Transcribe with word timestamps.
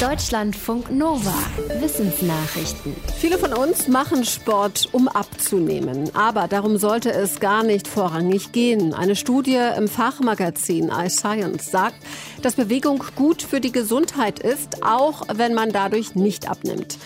Deutschlandfunk 0.00 0.90
Nova. 0.90 1.32
Wissensnachrichten. 1.80 2.94
Viele 3.18 3.38
von 3.38 3.54
uns 3.54 3.88
machen 3.88 4.26
Sport, 4.26 4.90
um 4.92 5.08
abzunehmen. 5.08 6.14
Aber 6.14 6.48
darum 6.48 6.76
sollte 6.76 7.10
es 7.12 7.40
gar 7.40 7.62
nicht 7.62 7.88
vorrangig 7.88 8.52
gehen. 8.52 8.92
Eine 8.92 9.16
Studie 9.16 9.58
im 9.74 9.88
Fachmagazin 9.88 10.90
iScience 10.90 11.70
sagt, 11.70 11.96
dass 12.42 12.56
Bewegung 12.56 13.02
gut 13.14 13.40
für 13.40 13.58
die 13.58 13.72
Gesundheit 13.72 14.38
ist, 14.38 14.82
auch 14.82 15.22
wenn 15.32 15.54
man 15.54 15.72
dadurch 15.72 16.14
nicht 16.14 16.46
abnimmt. 16.46 16.98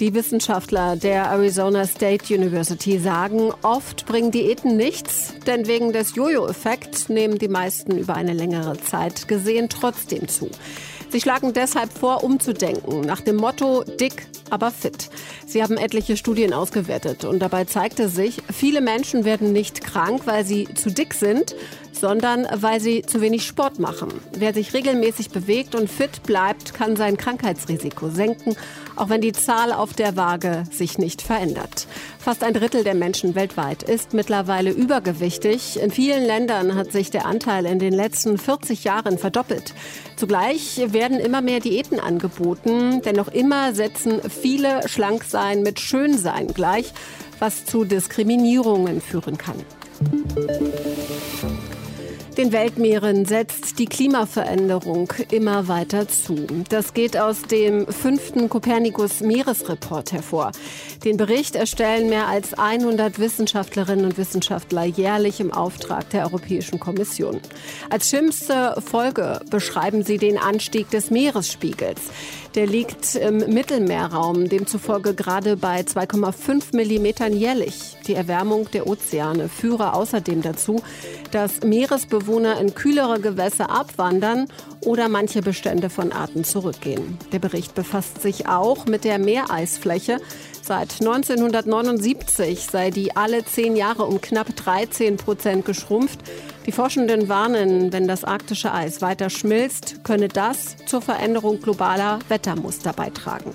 Die 0.00 0.12
Wissenschaftler 0.12 0.96
der 0.96 1.26
Arizona 1.26 1.86
State 1.86 2.34
University 2.34 2.98
sagen, 2.98 3.52
oft 3.62 4.04
bringen 4.06 4.32
Diäten 4.32 4.76
nichts, 4.76 5.34
denn 5.46 5.68
wegen 5.68 5.92
des 5.92 6.16
Jojo-Effekts 6.16 7.08
nehmen 7.08 7.38
die 7.38 7.46
meisten 7.46 7.96
über 7.96 8.16
eine 8.16 8.32
längere 8.32 8.80
Zeit 8.80 9.28
gesehen 9.28 9.68
trotzdem 9.68 10.26
zu. 10.26 10.50
Sie 11.12 11.20
schlagen 11.20 11.52
deshalb 11.52 11.92
vor, 11.92 12.24
umzudenken, 12.24 13.02
nach 13.02 13.20
dem 13.20 13.36
Motto 13.36 13.84
dick, 13.84 14.28
aber 14.48 14.70
fit. 14.70 15.10
Sie 15.46 15.62
haben 15.62 15.76
etliche 15.76 16.16
Studien 16.16 16.54
ausgewertet 16.54 17.26
und 17.26 17.40
dabei 17.40 17.66
zeigte 17.66 18.08
sich, 18.08 18.38
viele 18.50 18.80
Menschen 18.80 19.26
werden 19.26 19.52
nicht 19.52 19.82
krank, 19.82 20.22
weil 20.24 20.46
sie 20.46 20.66
zu 20.72 20.90
dick 20.90 21.12
sind, 21.12 21.54
sondern 21.92 22.46
weil 22.54 22.80
sie 22.80 23.02
zu 23.02 23.20
wenig 23.20 23.46
Sport 23.46 23.78
machen. 23.78 24.08
Wer 24.36 24.54
sich 24.54 24.74
regelmäßig 24.74 25.30
bewegt 25.30 25.74
und 25.74 25.88
fit 25.88 26.22
bleibt, 26.24 26.74
kann 26.74 26.96
sein 26.96 27.16
Krankheitsrisiko 27.16 28.10
senken, 28.10 28.56
auch 28.96 29.08
wenn 29.08 29.20
die 29.20 29.32
Zahl 29.32 29.72
auf 29.72 29.92
der 29.94 30.16
Waage 30.16 30.64
sich 30.70 30.98
nicht 30.98 31.22
verändert. 31.22 31.86
Fast 32.18 32.44
ein 32.44 32.54
Drittel 32.54 32.84
der 32.84 32.94
Menschen 32.94 33.34
weltweit 33.34 33.82
ist 33.82 34.14
mittlerweile 34.14 34.70
übergewichtig. 34.70 35.80
In 35.80 35.90
vielen 35.90 36.24
Ländern 36.24 36.74
hat 36.74 36.92
sich 36.92 37.10
der 37.10 37.26
Anteil 37.26 37.66
in 37.66 37.78
den 37.78 37.92
letzten 37.92 38.38
40 38.38 38.84
Jahren 38.84 39.18
verdoppelt. 39.18 39.74
Zugleich 40.16 40.80
werden 40.92 41.18
immer 41.18 41.40
mehr 41.40 41.60
Diäten 41.60 41.98
angeboten, 41.98 43.02
denn 43.02 43.16
noch 43.16 43.28
immer 43.28 43.74
setzen 43.74 44.20
viele 44.28 44.88
Schlanksein 44.88 45.62
mit 45.62 45.80
Schönsein 45.80 46.48
gleich, 46.48 46.92
was 47.38 47.64
zu 47.64 47.84
Diskriminierungen 47.84 49.00
führen 49.00 49.36
kann. 49.36 49.56
Den 52.38 52.50
Weltmeeren 52.50 53.26
setzt 53.26 53.78
die 53.78 53.84
Klimaveränderung 53.84 55.12
immer 55.30 55.68
weiter 55.68 56.08
zu. 56.08 56.46
Das 56.70 56.94
geht 56.94 57.18
aus 57.18 57.42
dem 57.42 57.86
fünften 57.86 58.48
Kopernikus 58.48 59.20
Meeresreport 59.20 60.12
hervor. 60.12 60.52
Den 61.04 61.18
Bericht 61.18 61.56
erstellen 61.56 62.08
mehr 62.08 62.28
als 62.28 62.54
100 62.54 63.18
Wissenschaftlerinnen 63.18 64.06
und 64.06 64.16
Wissenschaftler 64.16 64.84
jährlich 64.84 65.40
im 65.40 65.52
Auftrag 65.52 66.08
der 66.08 66.24
Europäischen 66.24 66.80
Kommission. 66.80 67.38
Als 67.90 68.08
schlimmste 68.08 68.80
Folge 68.80 69.40
beschreiben 69.50 70.02
sie 70.02 70.16
den 70.16 70.38
Anstieg 70.38 70.88
des 70.88 71.10
Meeresspiegels. 71.10 72.00
Der 72.54 72.66
liegt 72.66 73.14
im 73.14 73.38
Mittelmeerraum, 73.38 74.48
demzufolge 74.48 75.14
gerade 75.14 75.56
bei 75.56 75.80
2,5 75.80 76.76
Millimetern 76.76 77.32
jährlich. 77.32 77.96
Die 78.06 78.14
Erwärmung 78.14 78.70
der 78.72 78.86
Ozeane 78.86 79.48
führe 79.48 79.94
außerdem 79.94 80.42
dazu, 80.42 80.82
dass 81.30 81.62
Meeresbewohner 82.22 82.60
in 82.60 82.74
kühlere 82.74 83.20
Gewässer 83.20 83.70
abwandern 83.70 84.46
oder 84.80 85.08
manche 85.08 85.42
Bestände 85.42 85.90
von 85.90 86.12
Arten 86.12 86.44
zurückgehen. 86.44 87.18
Der 87.32 87.38
Bericht 87.38 87.74
befasst 87.74 88.22
sich 88.22 88.48
auch 88.48 88.86
mit 88.86 89.04
der 89.04 89.18
Meereisfläche. 89.18 90.18
Seit 90.62 91.00
1979 91.00 92.66
sei 92.70 92.90
die 92.90 93.16
alle 93.16 93.44
zehn 93.44 93.76
Jahre 93.76 94.04
um 94.04 94.20
knapp 94.20 94.54
13 94.54 95.16
Prozent 95.16 95.64
geschrumpft. 95.64 96.20
Die 96.66 96.72
Forschenden 96.72 97.28
warnen, 97.28 97.92
wenn 97.92 98.06
das 98.06 98.24
arktische 98.24 98.72
Eis 98.72 99.02
weiter 99.02 99.30
schmilzt, 99.30 100.04
könne 100.04 100.28
das 100.28 100.76
zur 100.86 101.02
Veränderung 101.02 101.60
globaler 101.60 102.20
Wettermuster 102.28 102.92
beitragen. 102.92 103.54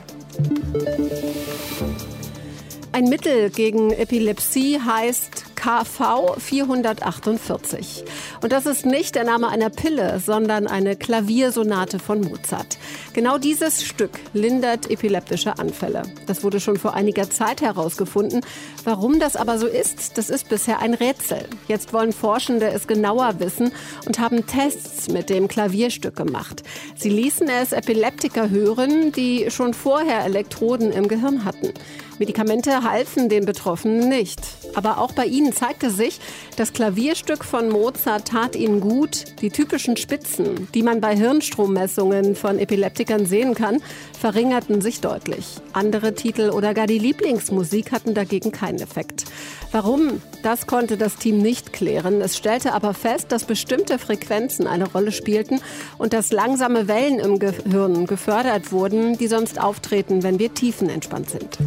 Ein 2.92 3.06
Mittel 3.06 3.50
gegen 3.50 3.92
Epilepsie 3.92 4.80
heißt 4.80 5.47
KV 5.58 6.40
448. 6.40 8.06
Und 8.42 8.52
das 8.54 8.66
ist 8.66 8.86
nicht 8.86 9.16
der 9.16 9.24
Name 9.24 9.50
einer 9.50 9.70
Pille, 9.70 10.22
sondern 10.24 10.68
eine 10.68 10.96
Klaviersonate 10.96 12.00
von 12.00 12.22
Mozart. 12.22 12.78
Genau 13.14 13.38
dieses 13.40 13.84
Stück 13.84 14.12
lindert 14.34 14.90
epileptische 14.90 15.58
Anfälle. 15.58 16.04
Das 16.28 16.44
wurde 16.44 16.60
schon 16.60 16.78
vor 16.78 16.94
einiger 16.94 17.30
Zeit 17.30 17.62
herausgefunden. 17.62 18.42
Warum 18.84 19.20
das 19.20 19.36
aber 19.36 19.58
so 19.58 19.66
ist, 19.68 20.18
das 20.18 20.30
ist 20.30 20.48
bisher 20.48 20.80
ein 20.80 20.94
Rätsel. 20.94 21.48
Jetzt 21.68 21.92
wollen 21.92 22.14
Forschende 22.14 22.70
es 22.70 22.88
genauer 22.88 23.40
wissen 23.40 23.72
und 24.06 24.20
haben 24.20 24.46
Tests 24.46 25.10
mit 25.10 25.30
dem 25.30 25.48
Klavierstück 25.48 26.16
gemacht. 26.16 26.62
Sie 26.96 27.10
ließen 27.10 27.50
es 27.50 27.72
Epileptiker 27.72 28.52
hören, 28.52 29.12
die 29.12 29.50
schon 29.50 29.74
vorher 29.74 30.24
Elektroden 30.24 30.92
im 30.92 31.08
Gehirn 31.08 31.44
hatten. 31.44 31.74
Medikamente 32.20 32.84
halfen 32.84 33.30
den 33.30 33.46
Betroffenen 33.46 34.10
nicht. 34.10 34.42
Aber 34.74 34.98
auch 35.00 35.12
bei 35.12 35.26
ihnen 35.26 35.54
zeigte 35.54 35.90
sich, 35.90 36.20
das 36.56 36.74
Klavierstück 36.74 37.44
von 37.44 37.70
Mozart 37.70 38.30
tat 38.30 38.56
ihnen 38.56 38.82
gut. 38.82 39.26
Die 39.42 39.50
typischen 39.50 39.98
Spitzen, 39.98 40.68
die 40.74 40.84
man 40.84 41.00
bei 41.00 41.16
Hirnstrommessungen 41.16 42.36
von 42.36 42.58
Epileptikern 42.60 43.26
sehen 43.26 43.54
kann, 43.54 43.82
verringerten 44.20 44.82
sich 44.82 45.02
deutlich. 45.02 45.58
Andere 45.74 46.16
Titel 46.16 46.50
oder 46.50 46.74
gar 46.74 46.88
die 46.88 47.00
Lieblingsmusik 47.00 47.92
hatten 47.92 48.14
dagegen 48.14 48.52
keinen 48.52 48.82
Effekt. 48.82 49.26
Warum? 49.72 50.22
Das 50.44 50.68
konnte 50.68 50.98
das 50.98 51.18
Team 51.18 51.40
nicht 51.40 51.74
klären. 51.74 52.22
Es 52.22 52.38
stellte 52.38 52.74
aber 52.74 52.94
fest, 52.94 53.32
dass 53.32 53.46
bestimmte 53.46 54.00
Frequenzen 54.00 54.68
eine 54.68 54.90
Rolle 54.90 55.12
spielten 55.12 55.60
und 55.98 56.14
dass 56.14 56.32
langsame 56.32 56.88
Wellen 56.88 57.20
im 57.20 57.40
Gehirn 57.40 58.06
gefördert 58.06 58.72
wurden, 58.72 59.18
die 59.18 59.28
sonst 59.28 59.60
auftreten, 59.60 60.24
wenn 60.24 60.40
wir 60.40 60.54
tiefenentspannt 60.54 61.30
sind. 61.30 61.58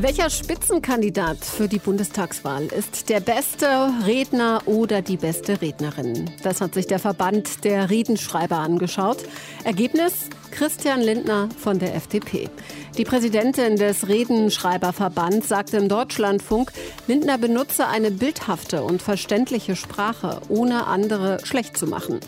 Welcher 0.00 0.30
Spitzenkandidat 0.30 1.38
für 1.38 1.66
die 1.66 1.80
Bundestagswahl 1.80 2.66
ist 2.66 3.08
der 3.08 3.18
beste 3.18 3.66
Redner 4.06 4.62
oder 4.66 5.02
die 5.02 5.16
beste 5.16 5.60
Rednerin? 5.60 6.30
Das 6.44 6.60
hat 6.60 6.74
sich 6.74 6.86
der 6.86 7.00
Verband 7.00 7.64
der 7.64 7.90
Redenschreiber 7.90 8.58
angeschaut. 8.58 9.18
Ergebnis? 9.64 10.30
Christian 10.52 11.00
Lindner 11.00 11.48
von 11.58 11.80
der 11.80 11.96
FDP. 11.96 12.48
Die 12.96 13.04
Präsidentin 13.04 13.76
des 13.76 14.08
Redenschreiberverbands 14.08 15.48
sagte 15.48 15.76
im 15.76 15.88
Deutschlandfunk, 15.88 16.72
Lindner 17.06 17.38
benutze 17.38 17.86
eine 17.86 18.10
bildhafte 18.10 18.82
und 18.82 19.02
verständliche 19.02 19.76
Sprache, 19.76 20.40
ohne 20.48 20.86
andere 20.86 21.38
schlecht 21.44 21.76
zu 21.76 21.86
machen. 21.86 22.20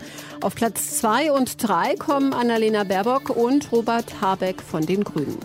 Auf 0.43 0.55
Platz 0.55 0.99
zwei 0.99 1.33
und 1.33 1.63
drei 1.63 1.97
kommen 1.97 2.33
Annalena 2.33 2.85
Baerbock 2.85 3.31
und 3.31 3.73
Robert 3.73 4.21
Habeck 4.21 4.63
von 4.63 4.87
den 4.87 5.05
Grünen. 5.05 5.39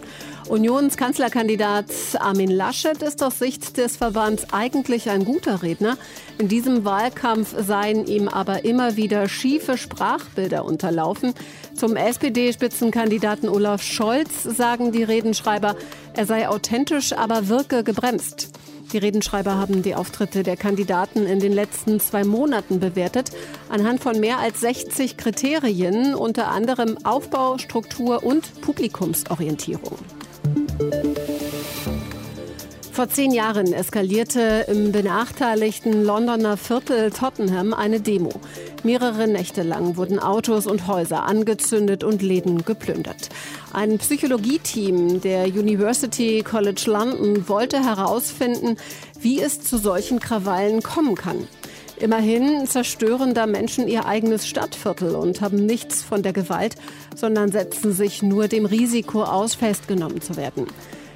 Unionskanzlerkandidat 0.48 1.86
Armin 2.20 2.52
Laschet 2.52 3.02
ist 3.02 3.24
aus 3.24 3.40
Sicht 3.40 3.78
des 3.78 3.98
Verbands 3.98 4.46
eigentlich 4.54 5.10
ein 5.10 5.26
guter 5.26 5.64
Redner. 5.64 5.98
In 6.38 6.48
diesem 6.48 6.86
Wahlkampf 6.86 7.56
seien 7.58 8.06
ihm 8.06 8.28
aber 8.28 8.64
immer 8.64 8.96
wieder 8.96 9.28
schiefe 9.28 9.76
Sprachbilder 9.76 10.64
unterlaufen. 10.64 11.34
Zum 11.74 11.96
SPD-Spitzenkandidaten 11.96 13.50
Olaf 13.50 13.82
Scholz 13.82 14.44
sagen 14.44 14.92
die 14.92 15.04
Redenschreiber, 15.16 15.78
er 16.14 16.26
sei 16.26 16.50
authentisch, 16.50 17.14
aber 17.14 17.48
wirke 17.48 17.86
gebremst. 17.86 18.50
Die 18.92 18.98
Redenschreiber 18.98 19.56
haben 19.56 19.82
die 19.82 19.96
Auftritte 19.96 20.44
der 20.44 20.58
Kandidaten 20.58 21.26
in 21.26 21.40
den 21.40 21.54
letzten 21.54 22.02
zwei 22.02 22.26
Monaten 22.26 22.82
bewertet, 22.82 23.32
anhand 23.70 24.04
von 24.04 24.20
mehr 24.20 24.40
als 24.40 24.60
60 24.60 25.16
Kriterien, 25.16 26.16
unter 26.16 26.50
anderem 26.50 26.98
Aufbau, 27.06 27.58
Struktur 27.58 28.24
und 28.24 28.62
Publikumsorientierung. 28.62 29.98
Vor 32.96 33.10
zehn 33.10 33.34
Jahren 33.34 33.74
eskalierte 33.74 34.68
im 34.70 34.94
benachteiligten 34.94 36.06
Londoner 36.06 36.56
Viertel 36.56 37.12
Tottenham 37.12 37.74
eine 37.74 38.00
Demo. 38.00 38.30
Mehrere 38.84 39.28
Nächte 39.28 39.64
lang 39.64 39.98
wurden 39.98 40.18
Autos 40.18 40.66
und 40.66 40.88
Häuser 40.88 41.24
angezündet 41.24 42.06
und 42.06 42.22
Läden 42.22 42.64
geplündert. 42.64 43.28
Ein 43.74 43.98
Psychologieteam 43.98 45.20
der 45.20 45.48
University 45.48 46.42
College 46.42 46.84
London 46.86 47.50
wollte 47.50 47.84
herausfinden, 47.84 48.78
wie 49.20 49.42
es 49.42 49.60
zu 49.60 49.78
solchen 49.78 50.22
Krawallen 50.22 50.82
kommen 50.82 51.16
kann. 51.16 51.50
Immerhin 51.98 52.66
zerstören 52.66 53.34
da 53.34 53.46
Menschen 53.46 53.90
ihr 53.90 54.06
eigenes 54.06 54.48
Stadtviertel 54.48 55.16
und 55.16 55.42
haben 55.42 55.66
nichts 55.66 56.02
von 56.02 56.24
der 56.24 56.32
Gewalt, 56.32 56.76
sondern 57.14 57.52
setzen 57.52 57.92
sich 57.92 58.24
nur 58.24 58.48
dem 58.48 58.66
Risiko 58.66 59.24
aus, 59.24 59.54
festgenommen 59.54 60.22
zu 60.22 60.38
werden. 60.38 60.68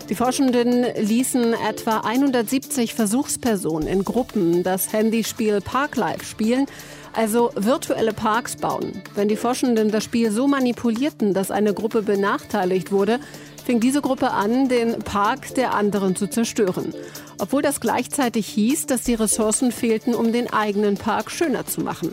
Die 0.10 0.16
Forschenden 0.16 0.86
ließen 0.96 1.54
etwa 1.54 2.00
170 2.00 2.96
Versuchspersonen 2.96 3.88
in 3.88 4.04
Gruppen 4.04 4.64
das 4.64 4.92
Handyspiel 4.92 5.62
Parklife 5.62 6.26
spielen, 6.26 6.66
also 7.14 7.52
virtuelle 7.56 8.14
Parks 8.14 8.56
bauen. 8.56 9.04
Wenn 9.14 9.28
die 9.28 9.36
Forschenden 9.36 9.92
das 9.92 10.04
Spiel 10.04 10.32
so 10.32 10.48
manipulierten, 10.48 11.36
dass 11.36 11.52
eine 11.52 11.76
Gruppe 11.76 12.02
benachteiligt 12.02 12.92
wurde, 12.92 13.20
fing 13.64 13.80
diese 13.80 14.02
Gruppe 14.02 14.32
an, 14.32 14.68
den 14.68 14.98
Park 14.98 15.54
der 15.54 15.76
anderen 15.76 16.16
zu 16.16 16.26
zerstören. 16.26 16.92
Obwohl 17.38 17.62
das 17.62 17.80
gleichzeitig 17.80 18.48
hieß, 18.48 18.88
dass 18.88 19.04
die 19.04 19.14
Ressourcen 19.14 19.72
fehlten, 19.72 20.16
um 20.16 20.34
den 20.34 20.52
eigenen 20.52 20.98
Park 20.98 21.30
schöner 21.30 21.68
zu 21.68 21.82
machen. 21.82 22.12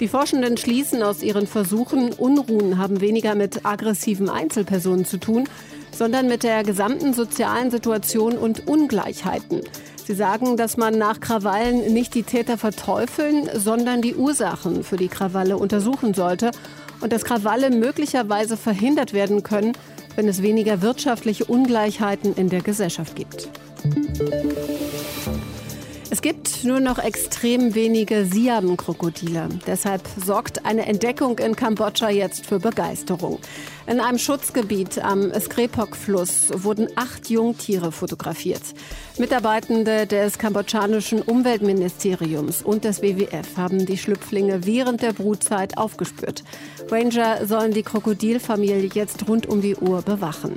Die 0.00 0.08
Forschenden 0.08 0.56
schließen 0.56 1.02
aus 1.02 1.22
ihren 1.22 1.46
Versuchen, 1.46 2.14
Unruhen 2.14 2.78
haben 2.78 3.02
weniger 3.02 3.34
mit 3.34 3.66
aggressiven 3.66 4.30
Einzelpersonen 4.30 5.04
zu 5.04 5.18
tun, 5.18 5.46
sondern 5.96 6.26
mit 6.26 6.42
der 6.42 6.62
gesamten 6.62 7.14
sozialen 7.14 7.70
Situation 7.70 8.36
und 8.36 8.66
Ungleichheiten. 8.66 9.62
Sie 10.06 10.14
sagen, 10.14 10.56
dass 10.56 10.76
man 10.76 10.98
nach 10.98 11.20
Krawallen 11.20 11.94
nicht 11.94 12.14
die 12.14 12.24
Täter 12.24 12.58
verteufeln, 12.58 13.48
sondern 13.54 14.02
die 14.02 14.14
Ursachen 14.14 14.84
für 14.84 14.96
die 14.96 15.08
Krawalle 15.08 15.56
untersuchen 15.56 16.12
sollte 16.12 16.50
und 17.00 17.12
dass 17.12 17.24
Krawalle 17.24 17.70
möglicherweise 17.70 18.56
verhindert 18.56 19.12
werden 19.14 19.42
können, 19.42 19.72
wenn 20.16 20.28
es 20.28 20.42
weniger 20.42 20.82
wirtschaftliche 20.82 21.46
Ungleichheiten 21.46 22.34
in 22.34 22.48
der 22.48 22.60
Gesellschaft 22.60 23.16
gibt. 23.16 23.48
Es 26.10 26.22
gibt 26.22 26.64
nur 26.64 26.80
noch 26.80 26.98
extrem 26.98 27.74
wenige 27.74 28.24
Siam-Krokodile. 28.24 29.48
Deshalb 29.66 30.02
sorgt 30.24 30.64
eine 30.64 30.86
Entdeckung 30.86 31.38
in 31.38 31.56
Kambodscha 31.56 32.08
jetzt 32.08 32.46
für 32.46 32.60
Begeisterung. 32.60 33.40
In 33.86 34.00
einem 34.00 34.16
Schutzgebiet 34.16 34.98
am 34.98 35.30
Skrepok-Fluss 35.38 36.50
wurden 36.54 36.88
acht 36.96 37.28
Jungtiere 37.28 37.92
fotografiert. 37.92 38.62
Mitarbeitende 39.18 40.06
des 40.06 40.38
kambodschanischen 40.38 41.20
Umweltministeriums 41.20 42.62
und 42.62 42.84
des 42.84 43.02
WWF 43.02 43.58
haben 43.58 43.84
die 43.84 43.98
Schlüpflinge 43.98 44.64
während 44.64 45.02
der 45.02 45.12
Brutzeit 45.12 45.76
aufgespürt. 45.76 46.44
Ranger 46.90 47.46
sollen 47.46 47.72
die 47.72 47.82
Krokodilfamilie 47.82 48.88
jetzt 48.94 49.28
rund 49.28 49.46
um 49.46 49.60
die 49.60 49.76
Uhr 49.76 50.00
bewachen. 50.00 50.54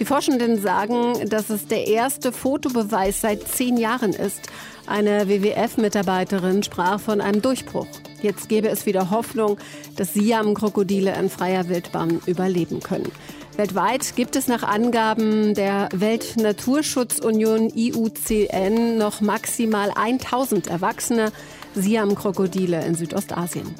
Die 0.00 0.04
Forschenden 0.04 0.60
sagen, 0.60 1.28
dass 1.28 1.50
es 1.50 1.68
der 1.68 1.86
erste 1.86 2.32
Fotobeweis 2.32 3.20
seit 3.20 3.46
zehn 3.46 3.76
Jahren 3.76 4.12
ist. 4.12 4.48
Eine 4.86 5.28
WWF-Mitarbeiterin 5.28 6.64
sprach 6.64 6.98
von 6.98 7.20
einem 7.20 7.40
Durchbruch. 7.40 7.86
Jetzt 8.24 8.48
gäbe 8.48 8.68
es 8.70 8.86
wieder 8.86 9.10
Hoffnung, 9.10 9.58
dass 9.96 10.14
Siam-Krokodile 10.14 11.14
in 11.14 11.28
freier 11.28 11.68
Wildbahn 11.68 12.22
überleben 12.24 12.80
können. 12.80 13.12
Weltweit 13.58 14.16
gibt 14.16 14.34
es 14.34 14.48
nach 14.48 14.62
Angaben 14.62 15.52
der 15.52 15.90
Weltnaturschutzunion 15.92 17.68
IUCN 17.68 18.96
noch 18.96 19.20
maximal 19.20 19.90
1000 19.94 20.68
erwachsene 20.68 21.32
Siam-Krokodile 21.74 22.82
in 22.86 22.94
Südostasien. 22.94 23.74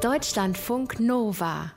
Deutschlandfunk 0.00 1.00
Nova 1.00 1.72